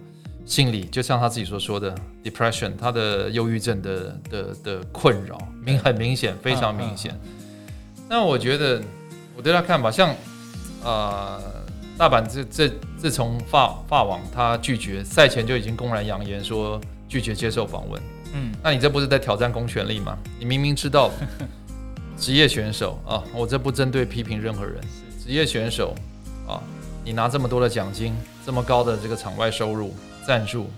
[0.44, 7.18] 心理，就像他自己所说的 depression，他的忧郁症的的的困扰，明很明显，非常明显。
[8.08, 8.82] 那我觉得
[9.36, 10.14] 我对他看法，像
[10.82, 11.40] 呃。
[11.96, 20.18] 大阪这这自从法法网他拒绝赛前就已经公然扬言说拒绝接受访问，嗯，那你这不是在挑战公权力吗？
[20.36, 21.08] 你明明知道
[22.18, 24.80] 职业选手啊，我这不针对批评任何人，
[25.24, 25.94] 职业选手
[26.48, 26.58] 啊，
[27.04, 28.12] 你拿这么多的奖金，
[28.44, 29.94] 这么高的这个场外收入
[30.26, 30.68] 赞助，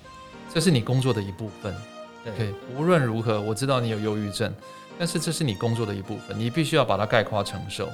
[0.52, 1.74] 这是你工作的一部分。
[2.36, 4.52] 对，无论如何，我知道你有忧郁症，
[4.98, 7.88] 但是这是你工作的一部分，你必须要把它概括承受。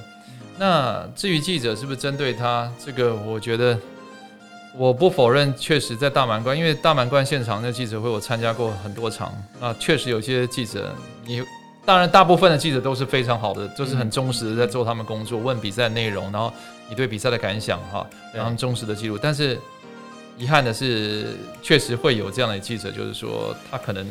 [0.57, 3.77] 那至于记者是不是针对他这个，我觉得
[4.75, 10.93] 我不否认，确实在大满贯，因为大满贯现场的记者会我参加过很多场啊，确实有些记者，
[11.25, 11.43] 你
[11.85, 16.53] 当然大部分的记者都是非常好的，就是很忠实的在做他们工作，问比赛内容，然后
[16.87, 19.17] 你对比赛的感想哈，然后忠实的记录。
[19.21, 19.59] 但是
[20.37, 24.07] 遗憾的是，确实会有这样的记者，就是说他可能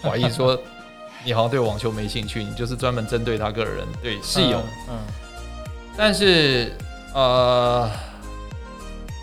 [0.00, 0.58] 怀疑说
[1.24, 4.58] 你好像对网球没兴趣，你就是专门针对他个人，对是有，
[4.88, 4.98] 嗯。
[6.02, 6.72] 但是，
[7.12, 7.86] 呃，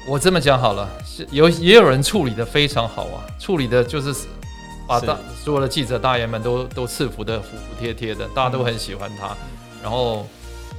[0.08, 4.14] 我这么讲好了，是有也有人处理的非常好啊，处理的就是
[4.88, 9.36] 把大所有的记者大爷们都都赐福的服服帖帖的，大家都很喜欢他。
[9.82, 10.28] 然后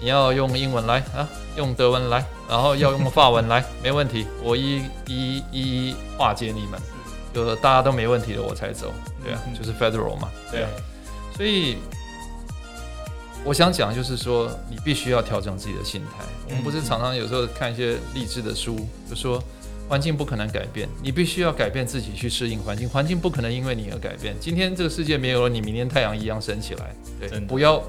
[0.00, 6.80] 你要用英文来啊，用德文来，然后要用法文来，没问题，我一一一一化解你们，
[7.34, 8.94] 就是大家都没问题了，我才走。
[9.24, 10.68] 对啊，就是 Federal 嘛，对啊，
[11.36, 11.78] 所以。
[13.48, 16.22] 我想讲就是说，你必须要调整自己的心态。
[16.50, 18.76] 我们不是常常有时候看一些励志的书，
[19.08, 19.42] 就说
[19.88, 22.86] 环境不可能改变，你必须要改变自己去适应环境。
[22.86, 24.36] 环境不可能因为你而改变。
[24.38, 26.94] 今天这个世界没有了你，明天太阳一样升起来。
[27.18, 27.82] 对，不要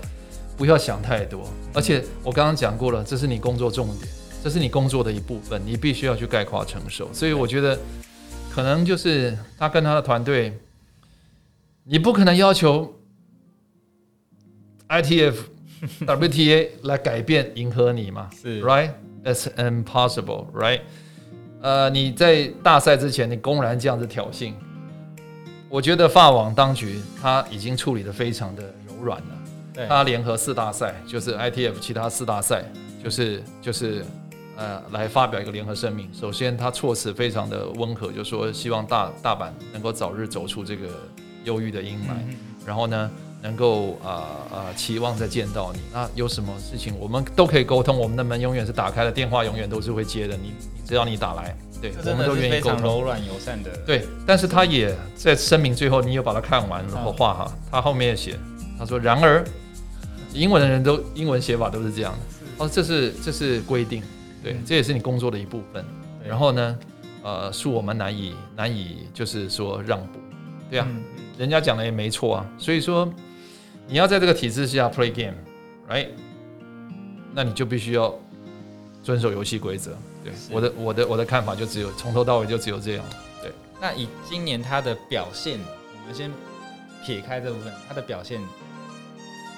[0.55, 1.45] 不要想太多。
[1.73, 4.07] 而且我刚刚讲过了，这是你工作重点，
[4.41, 7.13] 这是你工作的一部分，你必须要去概括承受。
[7.13, 7.77] 所以我觉得
[8.49, 10.57] 可能就是他跟他的团队，
[11.83, 12.95] 你不可能要求。
[14.89, 15.35] ITF、
[16.01, 18.27] WTA 来改变、迎合你嘛？
[18.41, 20.81] 是，right？It's impossible，right？
[21.61, 24.53] 呃，你在大赛之前，你公然这样子挑衅，
[25.69, 29.85] 我觉得法网当局他已经处理的非常的柔软了。
[29.87, 32.65] 他联合四大赛，就是 ITF 其他四大赛，
[33.03, 34.03] 就是就是
[34.57, 36.09] 呃，来发表一个联合声明。
[36.11, 40.87] 首先，他措辞非常的温和，就说希望大大阪能够早日走出这个
[41.43, 42.15] 忧郁的阴霾。
[42.65, 43.11] 然后呢？
[43.41, 45.79] 能够啊啊期望再见到你。
[45.93, 50.35] 那有什么事情我们都可以沟通，我们的门永远是打开的，电话永远都是会接的。
[50.35, 52.81] 你你只要你打来，对，我们都愿意沟通。
[52.81, 53.69] 柔软友善的。
[53.85, 58.37] 对，但是他也在声明最后，你有把它看完然后话哈，他后面也写，
[58.77, 59.43] 他说然而，
[60.33, 62.65] 英文的人都英文写法都是这样的。
[62.65, 64.03] 哦，这是这是规定，
[64.43, 65.83] 对，这也是你工作的一部分。
[66.27, 66.77] 然后呢，
[67.23, 70.19] 呃，恕我们难以难以就是说让步，
[70.69, 70.87] 对啊，
[71.37, 72.45] 人家讲的也没错啊。
[72.57, 73.09] 所以说，
[73.89, 76.09] 你要在这个体制下 play game，right？
[77.33, 78.13] 那你就必须要
[79.03, 79.97] 遵守游戏规则。
[80.23, 83.05] 对，我的我的我的看法就只有从头到尾就只有这样。
[83.41, 85.59] 对，那以今年他的表现，
[86.01, 86.31] 我们先
[87.03, 88.39] 撇开这部分，他的表现，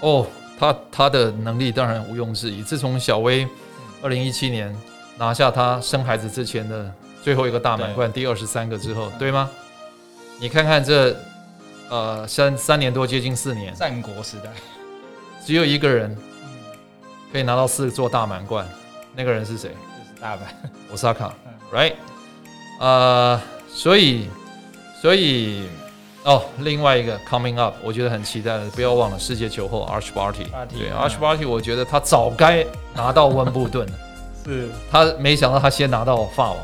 [0.01, 0.25] 哦。
[0.59, 2.61] 他他的能力当然毋庸置疑。
[2.61, 3.47] 自从小威
[3.99, 4.71] 二零一七年
[5.17, 9.49] 拿下他生孩子之前的最后一个大满贯，第二十三个之后，对吗？
[10.39, 11.17] 你看看这
[11.91, 14.49] 呃三三年多接近四年，战国时代
[15.45, 16.17] 只有一个人
[17.31, 18.67] 可以拿到四座大满贯，
[19.15, 19.69] 那个人是谁？
[19.69, 20.39] 就是大阪
[20.91, 21.31] 奥萨卡
[21.71, 21.93] ，right？
[22.79, 24.27] 呃，所以
[24.99, 25.67] 所以。
[26.23, 30.45] 哦，另外一个 coming up，我觉得很期待的，不要忘了世界球后 Arch Barty。
[30.69, 33.87] 对，Arch Barty，我觉得他早该拿到温布顿。
[34.45, 34.69] 是。
[34.91, 36.57] 他没想到他先拿到法网，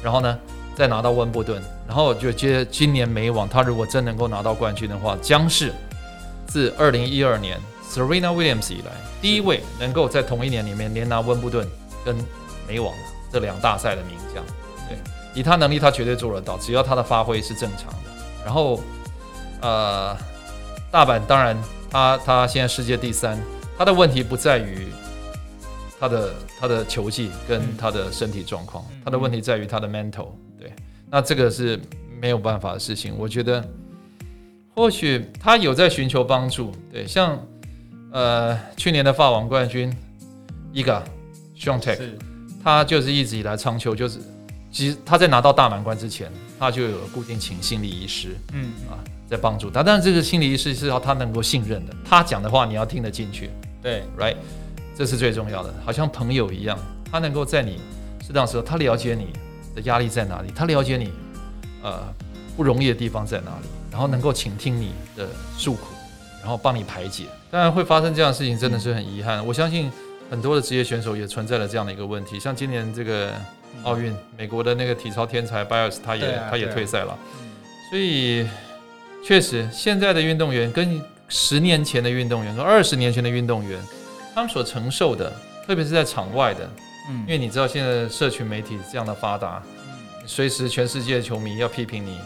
[0.00, 0.38] 然后呢，
[0.80, 5.70] 再拿到温布顿，然后就接今年美网，他如果真能够拿到冠军的话，将是
[6.46, 11.68] 自二零一二年 Serena Williams 以来第一位能够在同一年里面连拿温布顿
[12.02, 12.16] 跟
[12.66, 12.94] 美网
[13.30, 14.42] 这两大赛的名将。
[14.88, 14.96] 对，
[15.34, 18.10] 以他能力，他绝对做得到，只要他的发挥是正常的，
[18.42, 18.80] 然后。
[19.62, 20.16] 呃，
[20.90, 21.54] 大阪当然，
[21.90, 23.38] 他他现在世界第三，
[23.76, 24.88] 他的问题不在于
[26.00, 30.28] 他的他的球技跟他的身体状况，他的问题在于他的 mental。
[31.10, 31.78] 对，那这个是
[32.20, 33.14] 没有办法的事情。
[33.18, 33.62] 我觉得
[34.74, 36.72] 或许他有在寻求帮助。
[36.92, 37.38] 对，像
[38.12, 39.94] 呃去年的法网冠军
[40.72, 41.02] 伊嘎
[41.56, 42.08] s h o n t e k
[42.62, 44.18] 他就是一直以来长球就是，
[44.70, 48.98] 其实他在拿到大满贯之前，他就有固定请心理医师，嗯啊。
[49.30, 53.48] 在帮助他，但是这个心理医师是要他能够信任的，他讲的话你要听得进去，
[53.80, 54.34] 对，right，
[54.96, 56.76] 这是最重要的，好像朋友一样，
[57.12, 57.78] 他能够在你
[58.26, 59.28] 适当时候，他了解你
[59.74, 61.12] 的压力在哪里，他了解你
[61.82, 62.02] 呃
[62.56, 65.86] 不容易的地方在哪里，然后能够倾听你的诉苦，
[66.40, 67.24] 然后帮你排解。
[67.50, 69.44] 当然会发生这样的事情，真的是很遗憾。
[69.46, 69.90] 我相信
[70.30, 73.32] 很多的职业选手也存在了这样的一个问题，像今年这个
[73.82, 77.18] 奥运，美国的那个体操天才 Bias，他也他也退赛了，
[77.90, 78.46] 所以。
[79.22, 83.78] 确实，现在的运动员跟十年前的运动员、跟二十年前的运动员，
[84.34, 85.30] 他们所承受的，
[85.66, 86.66] 特别是在场外的，
[87.08, 89.62] 嗯，因为你知道现在社群媒体这样的发达，
[90.26, 92.18] 随时全世界的球迷要批评你，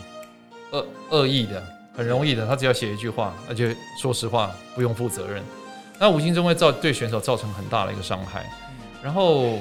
[0.72, 1.62] 恶恶意的，
[1.96, 5.42] 很容易的，他只要写一句话，而且说实话不用负责任，
[5.98, 8.50] 那无形中会造对选手造成很大的一个伤害。
[9.02, 9.58] 然后，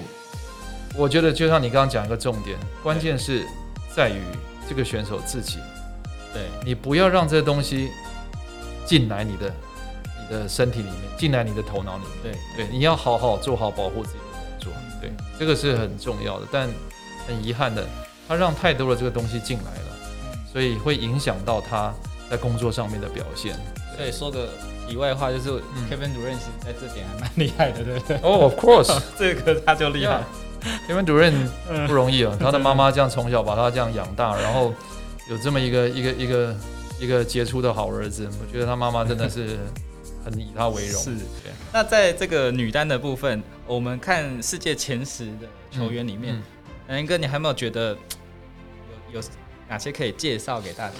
[0.95, 3.45] 我觉得就像你刚刚讲一个重点，关键是
[3.93, 4.21] 在于
[4.69, 5.59] 这个选手自己。
[6.33, 7.91] 对你不要让这东西
[8.85, 9.53] 进来你的
[10.19, 12.35] 你的身体里面，进来你的头脑里面。
[12.55, 14.19] 对对，你要好好做好保护自己。
[15.03, 16.47] 对，这个是很重要的。
[16.51, 16.67] 但
[17.27, 17.87] 很遗憾的，
[18.27, 19.97] 他让太多的这个东西进来了，
[20.51, 21.93] 所以会影响到他
[22.29, 23.55] 在工作上面的表现。
[23.97, 24.49] 所以说个
[24.87, 25.49] 题外话，就是
[25.89, 28.17] Kevin 主任是在这点还蛮厉害的，对不对？
[28.23, 30.23] 哦，Of course， 这个他就厉害。
[30.89, 31.33] Kevin 主任
[31.87, 34.73] 不容易啊，他的妈妈这样从小把他这样养大，然后。
[35.29, 36.55] 有这么一个一个一个
[36.99, 39.57] 一个杰出的好儿子，我觉得他妈妈真的是
[40.23, 41.01] 很以他为荣。
[41.01, 41.15] 是，
[41.71, 46.41] 那在这个女单的部分，我们看世界前十的球员里面，
[46.87, 47.97] 南哥，你还没有觉得
[49.11, 49.27] 有有
[49.67, 50.95] 哪些可以介绍给大家？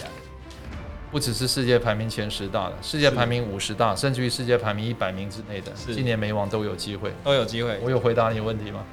[1.11, 7.77] 不只是世界排名前十大的，世界排名五十大，甚至于世界排名一百名之内的，今年美网都有机会，都有机会。
[7.83, 8.83] 我有回答你问题吗？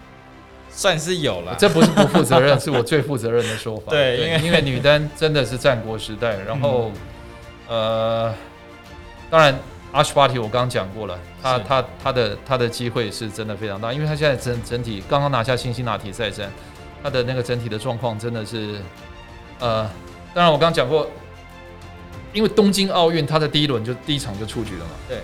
[0.68, 3.84] 算是有了，这不是不负责任，是我最负责任的说法。
[3.90, 6.92] 对，因为因为女单真的是战国时代，然后
[7.66, 8.34] 呃，
[9.30, 9.58] 当然
[9.92, 16.50] 阿什巴提我刚刚讲过了，他他他的他的机会是真的非常大，因为他现在整整体刚刚拿下辛辛那提赛战，
[17.02, 18.80] 他的那个整体的状况真的是
[19.58, 19.82] 呃，
[20.34, 21.08] 当然我刚刚讲过，
[22.32, 24.90] 因为东京奥运他的第一轮就第一场就出局了嘛。
[25.08, 25.18] 对，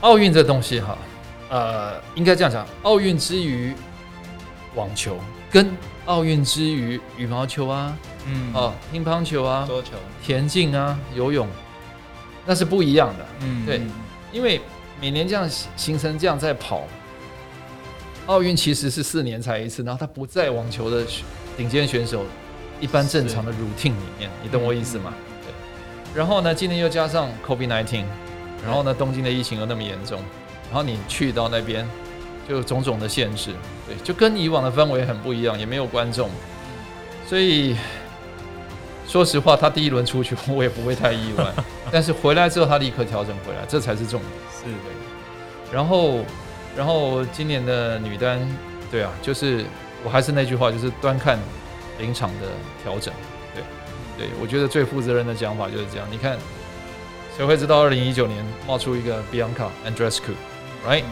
[0.00, 0.98] 奥运这东西哈，
[1.48, 3.74] 呃，应该这样讲，奥运之余。
[4.74, 5.18] 网球
[5.50, 7.96] 跟奥运之余，羽毛球啊，
[8.26, 9.92] 嗯，哦，乒乓球啊，桌球、
[10.22, 11.48] 田径啊，游泳，
[12.48, 13.26] 那是不一样的。
[13.42, 13.82] 嗯，对，
[14.32, 14.58] 因为
[15.02, 15.46] 每年这样
[15.76, 16.84] 形成这样在跑，
[18.24, 21.04] 奥运其实是四年才一次，然后他不在网球的
[21.58, 22.24] 顶尖选手
[22.80, 25.12] 一般正常的 routine 里面，你懂我意思吗？
[25.44, 25.52] 对。
[26.18, 28.04] 然后呢，今年又加上 COVID nineteen，
[28.64, 30.22] 然后呢，东京的疫情又那么严重，
[30.70, 31.86] 然后你去到那边，
[32.48, 33.50] 就种种的限制，
[33.86, 36.30] 对，就跟以往的氛围很不一样，也没有观众，
[37.26, 37.76] 所以
[39.08, 41.46] 说实话，他第一轮出去我也不会太意外，
[41.90, 44.30] 但是回来之后他立刻调整回来，这才是重点。
[44.52, 45.72] 是的。
[45.72, 46.20] 然后，
[46.76, 48.38] 然后今年的女单，
[48.90, 49.64] 对啊，就是
[50.04, 51.38] 我还是那句话，就是端看
[51.98, 52.48] 临场的
[52.82, 53.12] 调整。
[53.54, 53.62] 对，
[54.18, 56.06] 对我觉得最负责任的讲法就是这样。
[56.10, 56.38] 你看，
[57.36, 61.04] 谁会知道二零一九年冒出一个 Bianca Andreescu，right？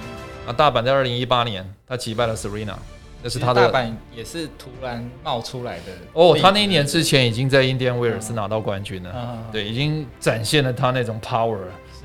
[0.47, 2.75] 啊，大阪在二零一八年他击败了 Serena，
[3.23, 3.71] 那是他的。
[3.71, 5.93] 大阪也是突然冒出来的。
[6.13, 11.59] 哦，他那一年之前已经在印第安威尔斯拿到冠军了，对，已经展现了他那种 power。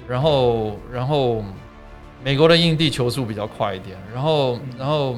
[0.07, 1.43] 然后，然后。
[2.24, 5.16] 美国的印地球速比较快一点，然后，然后，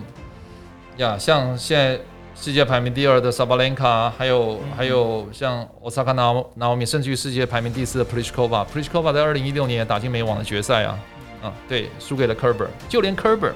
[0.95, 1.99] 呀，像现在
[2.33, 10.97] 世界排名第二的萨巴连卡，还有还有像奥萨卡纳纳奥米，甚至于世界排名第四的普利什科娃，普利什科娃在二零一六年打进美网的决赛啊，
[11.43, 13.53] 啊，对，输给了 Kerber，，就连科尔，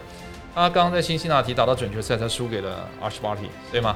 [0.58, 3.95] 他刚刚在辛辛那提打到准决赛才输给了阿什巴蒂，对吗？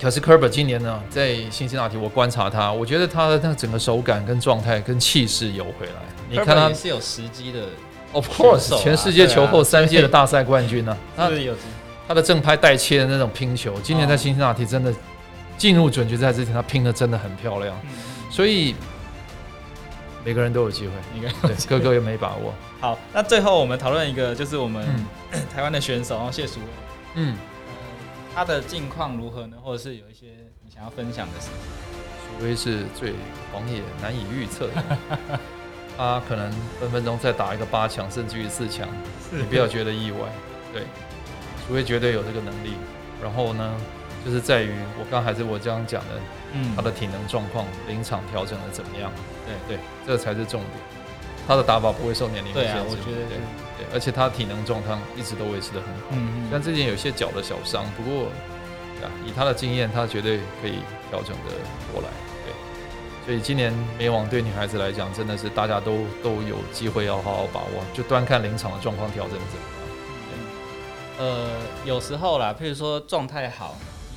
[0.00, 5.94] 可是科尔今年呢，在辛辛那提我观察他，我觉得他的那整个手感跟状态跟气势有回来。
[6.30, 7.62] 你看他是有时机的
[8.12, 10.96] ，Of course，全世界球后三届的大赛冠军呢。
[11.16, 11.30] 他
[12.06, 14.94] 他的正拍带切的那种拼球，今年在辛辛那提真的
[15.58, 17.76] 进入准决赛之前，他拼的真的很漂亮。
[18.30, 18.76] 所以
[20.26, 22.52] 每个人都有机会，应该对哥哥又没把握。
[22.80, 24.84] 好，那最后我们讨论一个，就是我们
[25.54, 26.66] 台湾的选手，然后谢淑薇，
[27.14, 27.36] 嗯，
[28.34, 29.56] 他的近况如何呢？
[29.62, 30.26] 或者是有一些
[30.64, 32.40] 你想要分享的事情？
[32.40, 33.14] 淑薇是最
[33.52, 35.38] 狂野、难以预测的。
[35.96, 36.50] 他可能
[36.80, 38.88] 分分钟再打一个八强，甚至于四强，
[39.30, 40.18] 你不要觉得意外。
[40.72, 40.82] 对，
[41.68, 42.72] 除非绝对有这个能力。
[43.22, 43.74] 然后呢，
[44.26, 46.20] 就是在于我刚还是我这样讲的，
[46.52, 49.08] 嗯，他的体能状况临场调整的怎么样？
[49.46, 50.72] 对对，这才是重点。
[51.46, 53.38] 他的打法不会受年龄的限制，我觉得对
[53.78, 56.10] 对，而且他体能状况一直都维持的很好。
[56.10, 56.42] 嗯嗯。
[56.48, 58.24] 虽然之前有些脚的小伤，不过
[58.98, 61.54] 啊，以他的经验，他绝对可以调整的
[61.92, 62.08] 过来。
[62.42, 62.52] 对
[63.24, 69.76] 所以今年美网对女孩子来讲，真的是大家都都有机会要好好把握，就端看临场的状况调整怎么样。
[71.18, 71.48] 呃，
[71.84, 73.76] 有时候啦，譬如说状态好，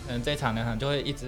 [0.10, 1.28] 可能这一场两场就会一直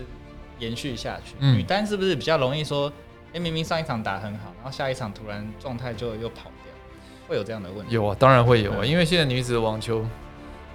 [0.57, 1.35] 延续下去。
[1.39, 2.91] 女单是不是比较容易说，
[3.31, 6.73] 哎，明明上一场打很好，然后下一场突然状态就又跑掉，
[7.27, 7.93] 会有这样的问题？
[7.93, 10.03] 有啊，当然会有啊，因为现在女子网球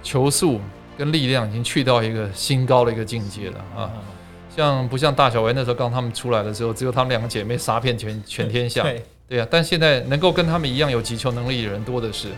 [0.01, 0.61] 球速
[0.97, 3.91] 跟力量已经去到一个新高的一个境界了啊。
[4.55, 9.45] 像不像大小维那时候刚他们出来的时候，只有他们两个姐妹杀遍全 全天下，对对啊。
[9.51, 12.29] 但现在能够跟他们一样有击球能力的人多的是，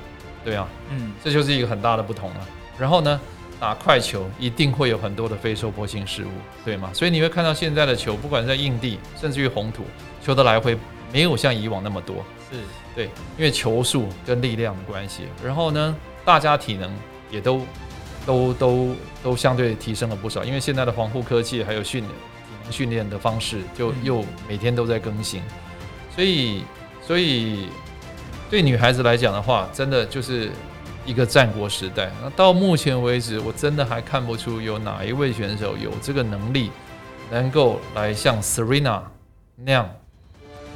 [0.44, 2.48] 对啊，嗯，这就是一个很大的不同了。
[2.80, 3.22] 然后呢，
[3.60, 6.30] 打快球一定会有很多的非受波性失误，
[6.64, 6.90] 对吗？
[6.94, 9.84] 所以你会看到现在的球，不管在硬地甚至于红土，
[10.24, 10.78] 球的来回
[11.12, 12.58] 没有像以往那么多，是
[12.96, 13.06] 对，
[13.38, 15.24] 因为球速跟力量的关系。
[15.44, 16.92] 然后呢，大家体能
[17.30, 17.62] 也都。
[18.26, 25.42] 都都都相对提升了不少，因为现在的防护科技还有训练体能训练的方式，就又每天都在更新，
[26.14, 26.64] 所以
[27.02, 27.70] 所以
[28.48, 30.52] 对女孩子来讲的话，真的就是
[31.10, 32.12] 一个战国时代。
[32.22, 36.70] 那到目前为止，我真的还看不出有哪一位选手有这个能力，
[37.32, 39.02] 能够来像 Serena
[39.56, 39.90] 那样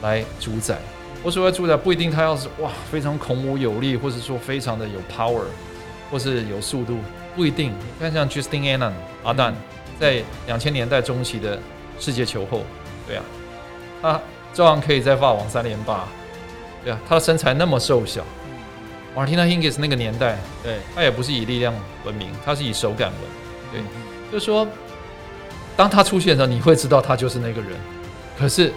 [0.02, 0.80] 来主宰。
[1.22, 5.44] 我所谓主宰，不一定他要是哇非常孔武有力，或者说非常的有 power，
[6.10, 6.98] 或是有速度。
[7.36, 9.54] 不一定，你看像 Justin Annan 阿丹，
[10.00, 11.60] 在两千年代中期的
[12.00, 12.64] 世界球后，
[13.08, 13.24] 对啊，
[14.02, 14.22] 他
[14.52, 16.08] 照样可以在法网三连霸，
[16.84, 18.24] 对啊，他的身材那么瘦小。
[19.16, 24.68] Martina Hingis 那个年代，对，他也不是以力量闻名，他是以手感闻，对，就是说，
[25.76, 27.72] 当他出现的时候，你会知道他就是那个人。
[28.38, 28.74] 可是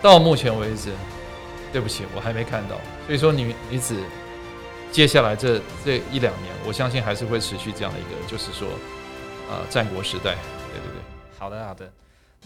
[0.00, 0.90] 到目前为止，
[1.72, 2.76] 对不起，我还没看到。
[3.06, 3.96] 所以说，女女子。
[4.92, 8.66] 接下来这这一两年，我相信还是会持续这样的一个，就是说，
[9.48, 11.00] 呃，战国时代，对对对。
[11.38, 11.88] 好的好的，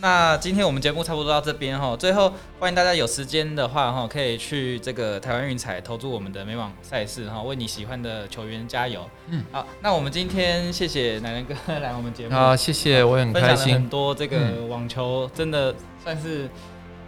[0.01, 1.97] 那今天我们节目差不多到这边哈。
[1.97, 9.09] 最后欢迎大家有时间的话哈，可以去这个台湾运彩投注我们的美网赛事哈，为你喜欢的球员加油。
[9.29, 13.75] 嗯，好，那我们今天谢谢奶奶哥来我们节目啊，谢谢，我也很开心。
[13.75, 16.49] 很多这个网球真的算是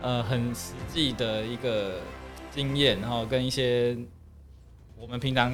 [0.00, 2.00] 呃很实际的一个
[2.54, 3.96] 经验，然后跟一些。
[4.98, 5.52] 我们平常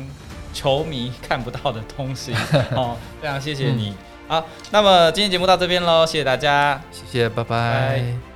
[0.55, 2.33] 球迷看不到的东西，
[2.77, 3.93] 哦，非常谢谢你。
[4.33, 8.32] 好，那么今天节目到这边喽，谢谢大家，谢谢，拜拜。